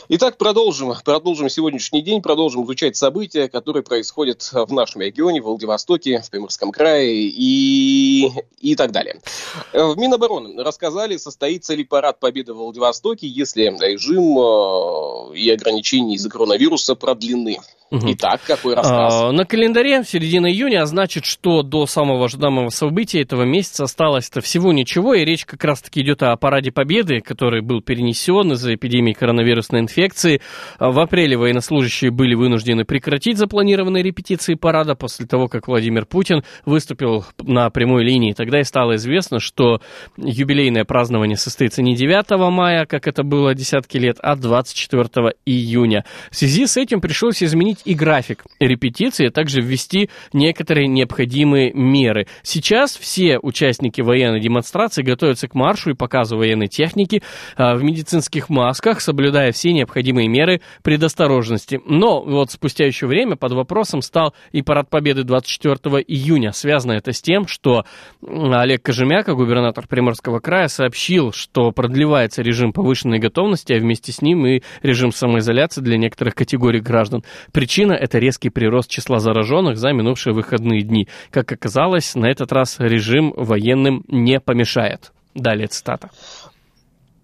[0.08, 0.94] Итак, продолжим.
[1.04, 6.72] Продолжим сегодняшний день, продолжим изучать события, которые происходят в нашем регионе, в Владивостоке, в Приморском
[6.72, 8.30] крае и,
[8.62, 9.20] и так далее.
[9.74, 16.30] В Минобороны рассказали, состоится ли парад Победы в Владивостоке, если режим э, и ограничения из-за
[16.30, 17.58] коронавируса продлены.
[17.92, 18.14] Угу.
[18.14, 19.14] Итак, какой рассказ?
[19.14, 24.42] А, на календаре середина июня, а значит, что до самого ожидаемого события этого месяца осталось-то
[24.42, 29.14] всего ничего, и речь как раз-таки идет о параде Победы, который был перенесен из-за эпидемии
[29.14, 30.42] коронавирусной инфекции.
[30.80, 36.44] А, в апреле военнослужащие были вынуждены прекратить запланированные репетиции парада после того, как Владимир Путин
[36.66, 38.34] выступил на прямой линии.
[38.34, 39.80] Тогда и стало известно, что
[40.18, 46.04] юбилейное празднование состоится не 9 мая, как это было десятки лет, а 24 июня.
[46.32, 51.74] В связи с этим пришлось изменить изменить и график репетиции, а также ввести некоторые необходимые
[51.74, 52.28] меры.
[52.44, 57.22] Сейчас все участники военной демонстрации готовятся к маршу и показу военной техники
[57.58, 61.82] а, в медицинских масках, соблюдая все необходимые меры предосторожности.
[61.86, 66.52] Но вот спустя еще время под вопросом стал и парад Победы 24 июня.
[66.52, 67.86] Связано это с тем, что
[68.26, 74.46] Олег Кожемяка, губернатор Приморского края, сообщил, что продлевается режим повышенной готовности, а вместе с ним
[74.46, 77.24] и режим самоизоляции для некоторых категорий граждан.
[77.66, 81.08] Причина– это резкий прирост числа зараженных за минувшие выходные дни.
[81.32, 85.12] Как оказалось, на этот раз режим военным не помешает.
[85.34, 86.12] Далее цитата.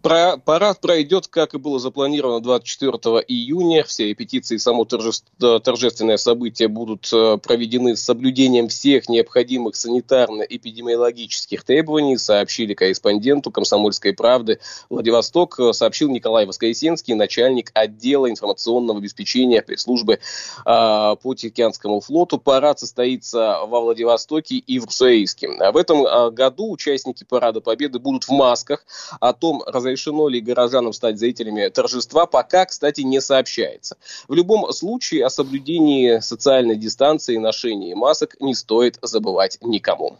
[0.02, 2.92] Парад пройдет, как и было запланировано, 24
[3.28, 3.84] июня.
[3.84, 12.18] Все репетиции и само торжественное событие будут э, проведены с соблюдением всех необходимых санитарно-эпидемиологических требований,
[12.18, 14.60] сообщили корреспонденту «Комсомольской правды».
[14.90, 20.20] Владивосток э, сообщил Николай Воскресенский, начальник отдела информационного обеспечения пресс-службы э,
[20.66, 22.40] по Тихоокеанскому флоту.
[22.40, 25.48] Парад состоится во Владивостоке и в Руссоейске.
[25.72, 28.84] В этом э, году участники Парада Победы будут в масках.
[29.20, 33.98] О том, разрешено разрешено ли горожанам стать зрителями торжества, пока, кстати, не сообщается.
[34.28, 40.18] В любом случае о соблюдении социальной дистанции и ношении масок не стоит забывать никому.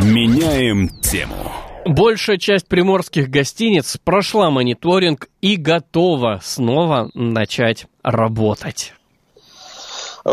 [0.00, 1.34] Меняем тему.
[1.86, 8.92] Большая часть приморских гостиниц прошла мониторинг и готова снова начать работать.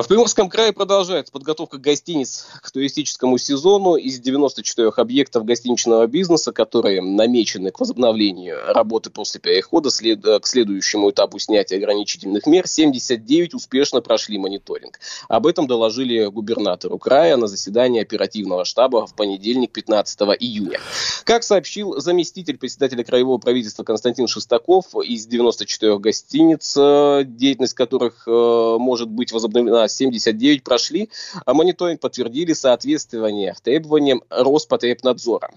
[0.04, 3.96] В Приморском крае продолжается подготовка гостиниц к туристическому сезону.
[3.96, 10.22] Из 94 объектов гостиничного бизнеса, которые намечены к возобновлению работы после перехода след...
[10.24, 15.00] к следующему этапу снятия ограничительных мер, 79 успешно прошли мониторинг.
[15.30, 20.80] Об этом доложили губернатору края на заседании оперативного штаба в понедельник, 15 июня.
[21.24, 28.78] Как сообщил заместитель председателя краевого правительства Константин Шестаков, из 94 гостиниц, э, деятельность которых э,
[28.80, 31.10] может быть возобновлена на 79 прошли,
[31.45, 33.21] а мониторинг подтвердили соответствие
[33.62, 35.52] требованиям Роспотребнадзора.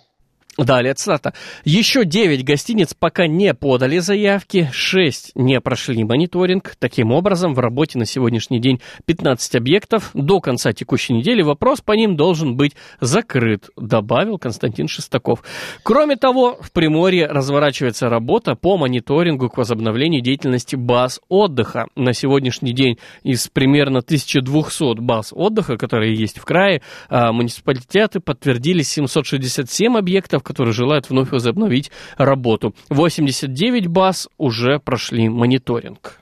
[0.59, 1.33] Далее цитата.
[1.65, 6.75] Еще 9 гостиниц пока не подали заявки, 6 не прошли мониторинг.
[6.79, 10.11] Таким образом, в работе на сегодняшний день 15 объектов.
[10.13, 15.43] До конца текущей недели вопрос по ним должен быть закрыт, добавил Константин Шестаков.
[15.85, 21.87] Кроме того, в Приморье разворачивается работа по мониторингу к возобновлению деятельности баз отдыха.
[21.95, 28.83] На сегодняшний день из примерно 1200 баз отдыха, которые есть в крае, а, муниципалитеты подтвердили
[28.83, 32.75] 767 объектов, которые желают вновь возобновить работу.
[32.89, 36.21] 89 баз уже прошли мониторинг.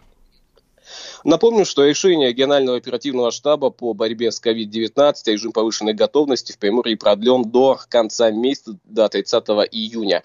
[1.24, 6.96] Напомню, что решение регионального оперативного штаба по борьбе с COVID-19 режим повышенной готовности в Приморье
[6.96, 10.22] продлен до конца месяца, до 30 июня.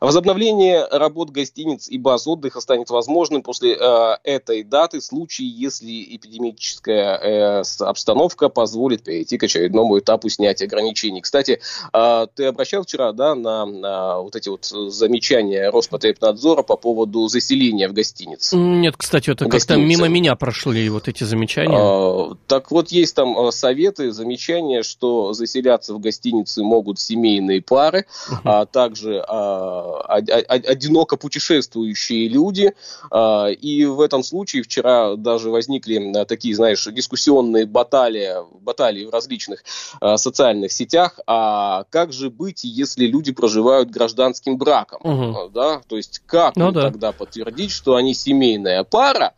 [0.00, 6.16] Возобновление работ гостиниц и баз отдыха станет возможным после э, этой даты в случае, если
[6.16, 11.20] эпидемическая э, обстановка позволит перейти к очередному этапу снятия ограничений.
[11.20, 11.60] Кстати,
[11.92, 17.88] э, ты обращал вчера да, на, на вот эти вот замечания Роспотребнадзора по поводу заселения
[17.88, 18.52] в гостиниц?
[18.52, 21.78] Нет, кстати, это как-то мимо меня прошли вот эти замечания.
[21.78, 28.06] А, так вот, есть там а, советы, замечания, что заселяться в гостиницы могут семейные пары,
[28.44, 32.72] а также а, а, одиноко путешествующие люди.
[33.10, 39.10] А, и в этом случае вчера даже возникли а, такие, знаешь, дискуссионные баталии, баталии в
[39.10, 39.64] различных
[40.00, 41.20] а, социальных сетях.
[41.26, 45.00] А как же быть, если люди проживают гражданским браком?
[45.02, 45.80] uh Да?
[45.88, 46.82] То есть как ну, да.
[46.82, 49.34] тогда подтвердить, что они семейная пара,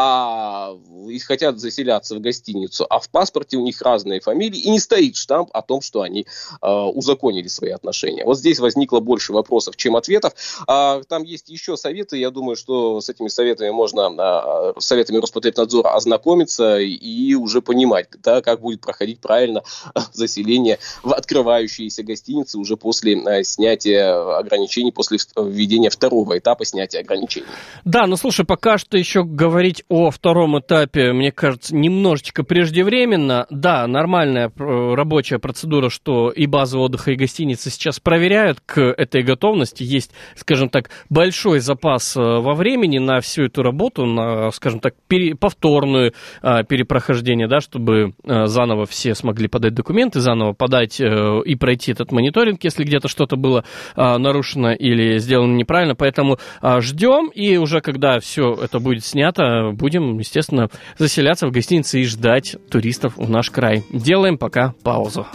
[0.00, 0.76] а
[1.08, 5.16] и хотят заселяться в гостиницу, а в паспорте у них разные фамилии, и не стоит
[5.16, 6.24] штамп о том, что они
[6.62, 8.24] э, узаконили свои отношения.
[8.24, 10.34] Вот здесь возникло больше вопросов, чем ответов.
[10.68, 15.88] А, там есть еще советы, я думаю, что с этими советами можно, а, советами Роспотребнадзора
[15.88, 19.64] ознакомиться и уже понимать, да, как будет проходить правильно
[20.12, 27.46] заселение в открывающиеся гостиницы уже после а, снятия ограничений, после введения второго этапа снятия ограничений.
[27.84, 33.46] Да, ну слушай, пока что еще говорить о втором этапе, мне кажется, немножечко преждевременно.
[33.50, 39.22] Да, нормальная э, рабочая процедура, что и базы отдыха, и гостиницы сейчас проверяют к этой
[39.22, 39.82] готовности.
[39.82, 44.94] Есть, скажем так, большой запас э, во времени на всю эту работу, на, скажем так,
[45.08, 51.40] пере, повторную а, перепрохождение, да, чтобы а, заново все смогли подать документы, заново подать а,
[51.40, 53.64] и пройти этот мониторинг, если где-то что-то было
[53.96, 55.94] а, нарушено или сделано неправильно.
[55.94, 62.00] Поэтому а, ждем, и уже когда все это будет снято, будем, естественно, заселяться в гостиницы
[62.00, 63.84] и ждать туристов в наш край.
[63.92, 65.26] Делаем пока паузу.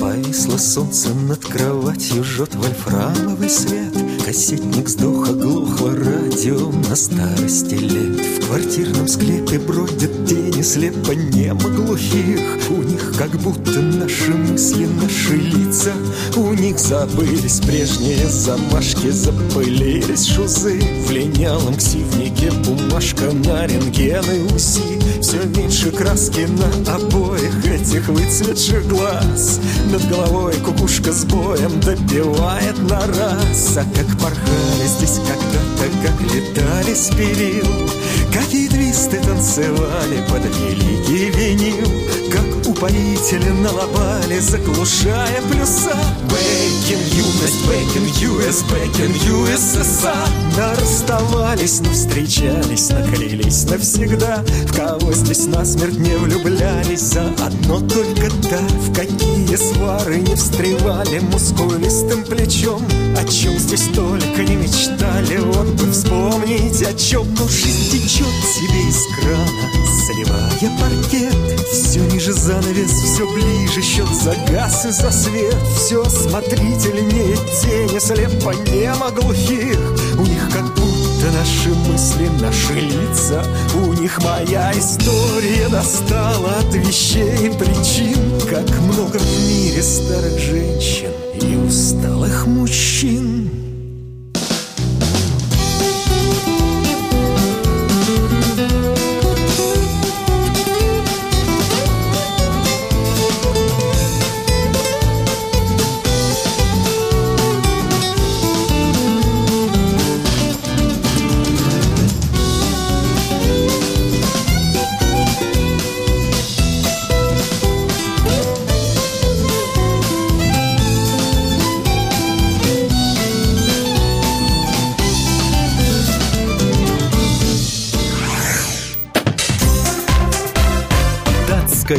[0.00, 6.70] Повисло солнце над кроватью, жжет вольфрамовый свет Кассетник сдох, оглохло радио.
[6.88, 13.82] На старости лет В квартирном склепе бродят тени слепо немо глухих У них как будто
[13.82, 15.92] наши мысли, наши лица.
[16.36, 20.80] У них забылись прежние замашки, запылились шузы.
[21.06, 28.88] В линялом ксивнике бумажка на рентген и УСИ Все меньше краски на обоих этих выцветших
[28.88, 29.60] глаз.
[29.92, 33.76] Над головой кукушка с боем добивает на раз.
[33.76, 37.90] А как порхали здесь когда-то, как летали с перил
[38.32, 41.86] Какие твисты танцевали под великий винил.
[42.32, 45.96] Как упоительно лобали, заглушая плюса.
[46.28, 54.42] Бэкин юность, бэкин US, бэкин USSR Нарасставались, но встречались, наклялись навсегда.
[54.66, 61.20] В кого здесь насмерть не влюблялись За одно только да, в какие свары не встревали
[61.20, 62.82] Мускулистым плечом,
[63.16, 65.38] о чем здесь только не мечтали.
[65.38, 69.84] Вот бы вспомнить, о чем, но жизнь течет себе из крана.
[70.06, 71.34] Заливая паркет,
[71.72, 78.52] все ниже занавес, все ближе Счет за газ и за свет, все смотрительнее Тени слепо
[78.70, 79.78] немо глухих
[80.18, 83.44] У них как будто наши мысли, наши лица.
[83.74, 88.40] У них моя история достала от вещей и причин.
[88.50, 91.23] Как много в мире старых женщин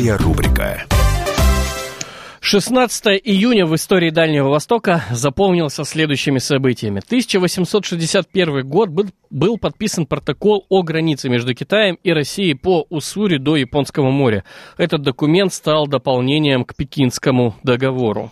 [0.06, 0.86] Авторская рубрика.
[2.42, 7.02] 16 июня в истории Дальнего Востока запомнился следующими событиями.
[7.04, 13.56] 1861 год был, был подписан протокол о границе между Китаем и Россией по Уссури до
[13.56, 14.44] Японского моря.
[14.78, 18.32] Этот документ стал дополнением к Пекинскому договору.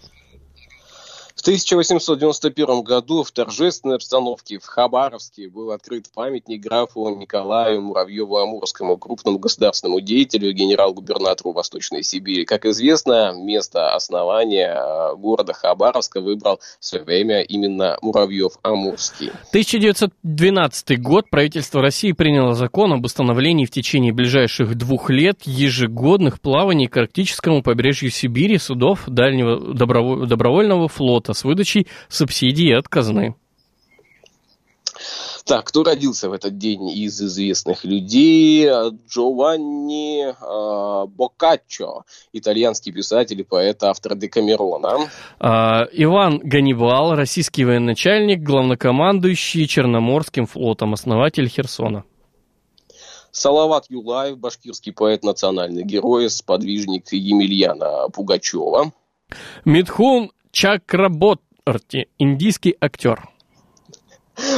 [1.43, 9.99] 1891 году в торжественной обстановке в Хабаровске был открыт памятник графу Николаю Муравьеву-Амурскому, крупному государственному
[9.99, 12.45] деятелю, генерал-губернатору Восточной Сибири.
[12.45, 19.31] Как известно, место основания э, города Хабаровска выбрал в свое время именно Муравьев-Амурский.
[19.49, 26.87] 1912 год правительство России приняло закон об установлении в течение ближайших двух лет ежегодных плаваний
[26.87, 33.35] к арктическому побережью Сибири судов дальнего добровольного флота с выдачей субсидий от казны.
[35.45, 38.65] Так, кто родился в этот день из известных людей?
[39.09, 45.09] Джованни э, Боккаччо, итальянский писатель и поэт, автор Декамерона.
[45.39, 52.05] А, Иван Ганнибал, российский военачальник, главнокомандующий Черноморским флотом, основатель Херсона.
[53.31, 58.93] Салават Юлаев, башкирский поэт, национальный герой, сподвижник Емельяна Пугачева.
[59.65, 63.27] Митхун Чакраборти, индийский актер.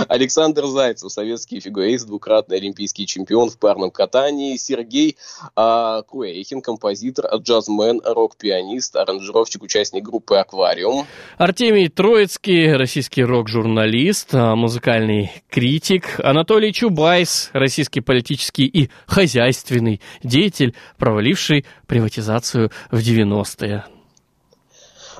[0.10, 4.58] Александр Зайцев, советский фигурист, двукратный олимпийский чемпион в парном катании.
[4.58, 5.18] Сергей
[5.56, 11.06] а, Куэйхин, композитор, джазмен, рок-пианист, аранжировщик, участник группы «Аквариум».
[11.38, 16.20] Артемий Троицкий, российский рок-журналист, а, музыкальный критик.
[16.20, 23.86] Анатолий Чубайс, российский политический и хозяйственный деятель, проваливший приватизацию в 90-е.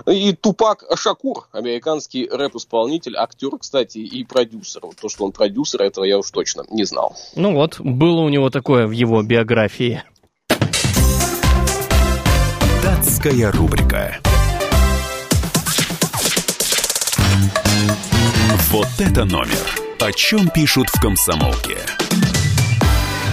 [0.08, 4.82] И Тупак Шакур, американский рэп-исполнитель, актер, кстати, и продюсер.
[4.84, 7.16] Вот то, что он продюсер, этого я уж точно не знал.
[7.36, 10.04] Ну вот, было у него такое в его биографии.
[12.84, 14.18] Датская рубрика.
[18.70, 19.80] Вот это номер.
[20.00, 21.78] О чем пишут в комсомолке.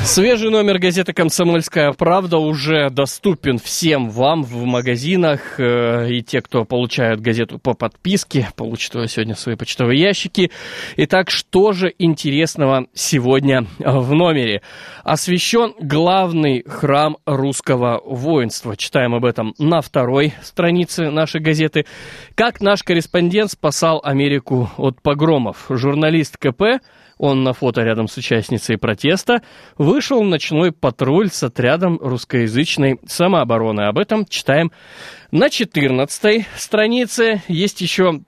[0.05, 5.59] Свежий номер газеты «Комсомольская правда» уже доступен всем вам в магазинах.
[5.59, 10.51] Э, и те, кто получают газету по подписке, получат сегодня свои почтовые ящики.
[10.97, 14.61] Итак, что же интересного сегодня в номере?
[15.05, 18.77] Освящен главный храм русского воинства.
[18.77, 21.87] Читаем об этом на второй странице нашей газеты.
[22.35, 25.67] Как наш корреспондент спасал Америку от погромов.
[25.71, 26.83] Журналист КП
[27.19, 29.43] он на фото рядом с участницей протеста,
[29.79, 33.83] вышел ночной патруль с отрядом русскоязычной самообороны.
[33.83, 34.73] Об этом читаем
[35.31, 37.43] на 14 странице.
[37.49, 38.21] Есть еще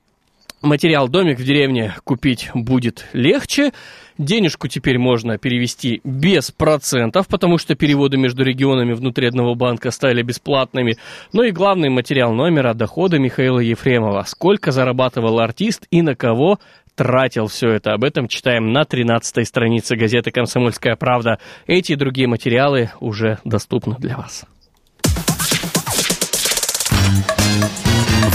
[0.62, 3.72] материал «Домик в деревне купить будет легче».
[4.16, 10.22] Денежку теперь можно перевести без процентов, потому что переводы между регионами внутри одного банка стали
[10.22, 10.96] бесплатными.
[11.32, 14.22] Ну и главный материал номера– доходы Михаила Ефремова.
[14.24, 16.60] Сколько зарабатывал артист и на кого
[16.94, 17.92] тратил все это.
[17.92, 21.38] Об этом читаем на 13 странице газеты «Комсомольская правда».
[21.66, 24.44] Эти и другие материалы уже доступны для вас.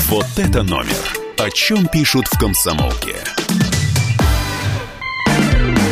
[0.10, 0.98] Вот это номер.
[1.38, 3.16] О чем пишут в комсомолке.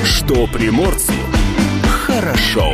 [0.04, 1.14] Что приморцу
[2.08, 2.74] хорошо.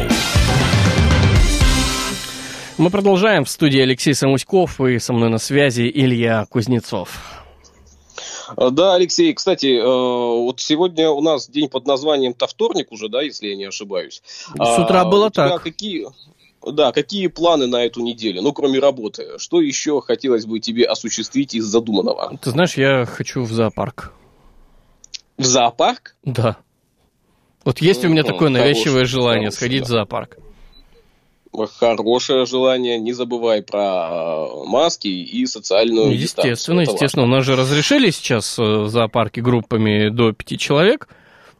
[2.77, 7.32] Мы продолжаем в студии Алексей Самуськов и со мной на связи Илья Кузнецов.
[8.57, 13.21] Э, да, Алексей, кстати, э, вот сегодня у нас день под названием-то вторник уже, да,
[13.21, 14.21] если я не ошибаюсь.
[14.25, 15.61] С утра а, было так.
[15.61, 16.07] Какие,
[16.65, 19.37] да, какие планы на эту неделю, ну, кроме работы?
[19.37, 22.37] Что еще хотелось бы тебе осуществить из задуманного?
[22.41, 24.13] Ты знаешь, я хочу в зоопарк.
[25.37, 26.15] В зоопарк?
[26.23, 26.57] Да.
[27.65, 30.37] Вот есть у меня такое навязчивое желание сходить в зоопарк
[31.77, 37.23] хорошее желание, не забывай про э, маски и социальную ну, Естественно, естественно.
[37.23, 37.23] Важно.
[37.23, 41.07] У нас же разрешили сейчас в э, зоопарке группами до пяти человек.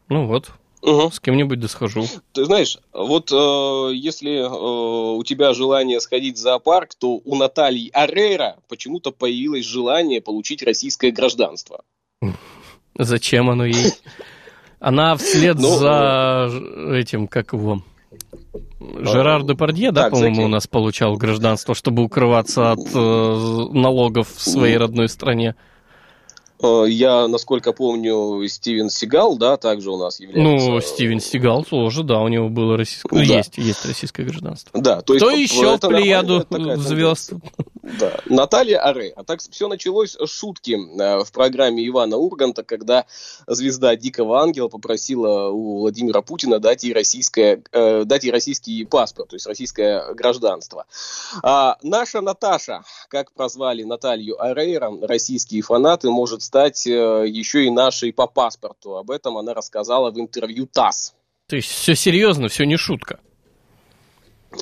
[0.10, 0.52] Ну вот,
[0.84, 1.12] Угу.
[1.12, 2.06] С кем-нибудь да схожу.
[2.34, 7.90] Ты знаешь, вот э, если э, у тебя желание сходить в зоопарк, то у Натальи
[7.94, 11.84] Арейра почему-то появилось желание получить российское гражданство.
[13.00, 13.94] Зачем оно ей?
[14.82, 16.52] Она вслед ну, за
[16.92, 17.82] этим, как его,
[18.80, 24.78] Жерар Депардье, да, по-моему, у нас получал гражданство, чтобы укрываться от э, налогов в своей
[24.78, 25.56] родной стране.
[26.62, 30.70] Э, я, насколько помню, Стивен Сигал, да, также у нас является...
[30.70, 33.26] Ну, Стивен Сигал тоже, да, у него было российское...
[33.26, 33.38] Да.
[33.38, 34.80] Есть, есть российское гражданство.
[34.80, 35.26] Да, то есть...
[35.26, 36.46] Кто еще в плеяду
[36.78, 37.34] звезд?
[37.84, 39.12] Да, Наталья Аре.
[39.14, 43.06] А так все началось с шутки э, в программе Ивана Урганта, когда
[43.46, 49.32] звезда Дикого Ангела попросила у Владимира Путина дать ей, российское, э, дать ей российский паспорт,
[49.32, 50.86] то есть российское гражданство.
[51.44, 58.14] А наша Наташа, как прозвали Наталью Арейра, российские фанаты, может стать э, еще и нашей
[58.14, 58.96] по паспорту.
[58.96, 61.16] Об этом она рассказала в интервью ТАСС.
[61.48, 63.20] То есть все серьезно, все не шутка?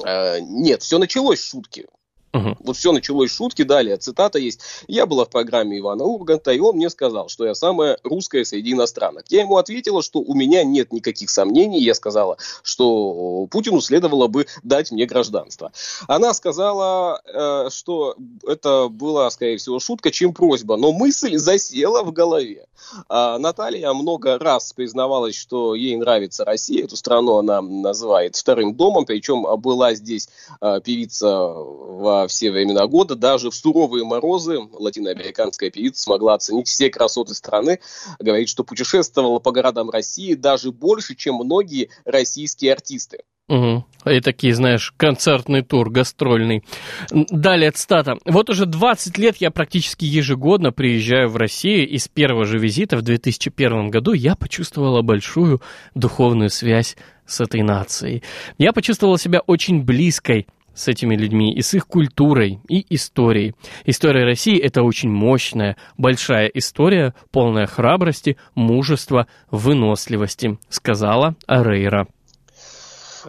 [0.04, 1.86] Э, нет, все началось с шутки.
[2.34, 2.58] Угу.
[2.60, 4.62] Вот все началось шутки, далее цитата есть.
[4.88, 8.72] Я была в программе Ивана Урганта, и он мне сказал, что я самая русская среди
[8.72, 9.26] иностранок.
[9.30, 11.82] Я ему ответила, что у меня нет никаких сомнений.
[11.82, 15.72] Я сказала, что Путину следовало бы дать мне гражданство.
[16.08, 18.16] Она сказала, э, что
[18.48, 22.66] это была, скорее всего, шутка, чем просьба, но мысль засела в голове.
[23.10, 29.06] А Наталья много раз признавалась, что ей нравится Россия, эту страну она называет вторым домом,
[29.06, 30.30] причем была здесь
[30.62, 33.16] э, певица в все времена года.
[33.16, 37.80] Даже в суровые морозы латиноамериканская певица смогла оценить все красоты страны.
[38.20, 43.20] Говорит, что путешествовала по городам России даже больше, чем многие российские артисты.
[43.52, 43.86] Угу.
[44.06, 46.64] И такие, знаешь, концертный тур, гастрольный.
[47.12, 48.18] Далее цитата.
[48.26, 52.96] Вот уже 20 лет я практически ежегодно приезжаю в Россию, и с первого же визита
[52.96, 55.62] в 2001 году я почувствовала большую
[55.96, 56.96] духовную связь
[57.26, 58.24] с этой нацией.
[58.58, 60.48] Я почувствовала себя очень близкой
[60.82, 63.54] с этими людьми, и с их культурой, и историей.
[63.86, 72.08] История России– это очень мощная, большая история, полная храбрости, мужества, выносливости, сказала Арейра.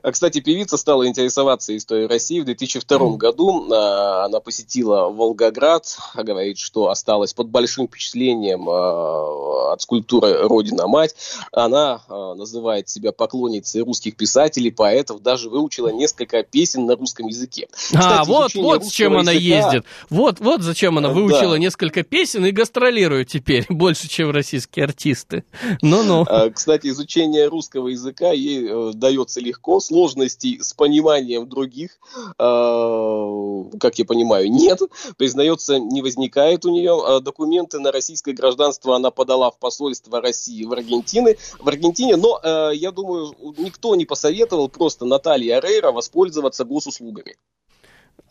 [0.02, 3.72] А, кстати, певица стала интересоваться историей России в 2002 году.
[3.72, 11.14] А, она посетила Волгоград, говорит, что осталась под большим впечатлением а, от скульптуры «Родина-мать».
[11.52, 17.68] Она называет себя поклонницей русских писателей, поэтов, даже выучила несколько песен на русском языке.
[17.72, 19.66] Кстати, а, вот, вот с чем она языка...
[19.66, 19.84] ездит.
[20.10, 21.58] Вот, вот зачем она выучила да.
[21.58, 25.44] несколько песен и гастролирует теперь больше, чем российские артисты.
[25.80, 26.26] Ну-ну.
[26.54, 31.98] Кстати, изучение русского языка ей э, дается легко, сложностей с пониманием других,
[32.38, 34.80] э, как я понимаю, нет.
[35.16, 37.02] Признается, не возникает у нее.
[37.06, 41.36] А документы на российское гражданство она подала в посольство России в Аргентине.
[41.58, 47.36] В Аргентине, но э, я думаю, никто не посоветовал просто Наталье Рейра воспользоваться госуслугами.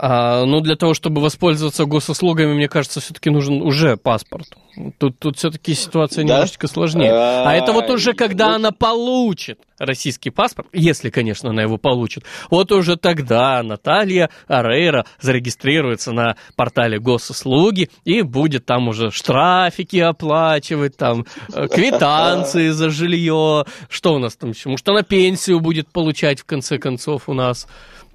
[0.04, 4.48] А, ну, для того, чтобы воспользоваться госуслугами, мне кажется, все-таки нужен уже паспорт.
[4.98, 6.34] Тут, тут все-таки ситуация да?
[6.34, 7.12] немножечко сложнее.
[7.12, 8.56] А, это вот уже когда вот...
[8.56, 16.12] она получит российский паспорт, если, конечно, она его получит, вот уже тогда Наталья Арейра зарегистрируется
[16.14, 23.66] на портале госуслуги и будет там уже штрафики оплачивать, там э, квитанции за жилье.
[23.88, 24.70] Что у нас там еще?
[24.70, 27.68] Может, она пенсию будет получать в конце концов у нас?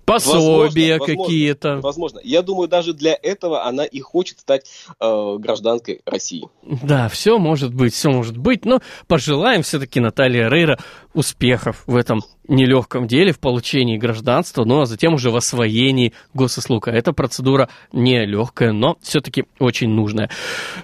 [0.06, 1.80] Пособия какие-то.
[1.80, 2.20] Возможно.
[2.22, 4.66] Я думаю, даже для этого она и хочет стать
[5.00, 6.48] э, гражданкой России.
[6.62, 8.64] Да, все может быть, все может быть.
[8.64, 10.78] Но пожелаем все-таки Наталье Рейра
[11.12, 16.88] успехов в этом нелегком деле, в получении гражданства, ну а затем уже в освоении госуслуг.
[16.88, 20.30] А эта процедура нелегкая, но все-таки очень нужная.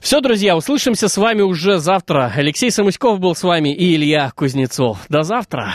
[0.00, 2.32] Все, друзья, услышимся с вами уже завтра.
[2.34, 4.98] Алексей Самуськов был с вами и Илья Кузнецов.
[5.08, 5.74] До завтра.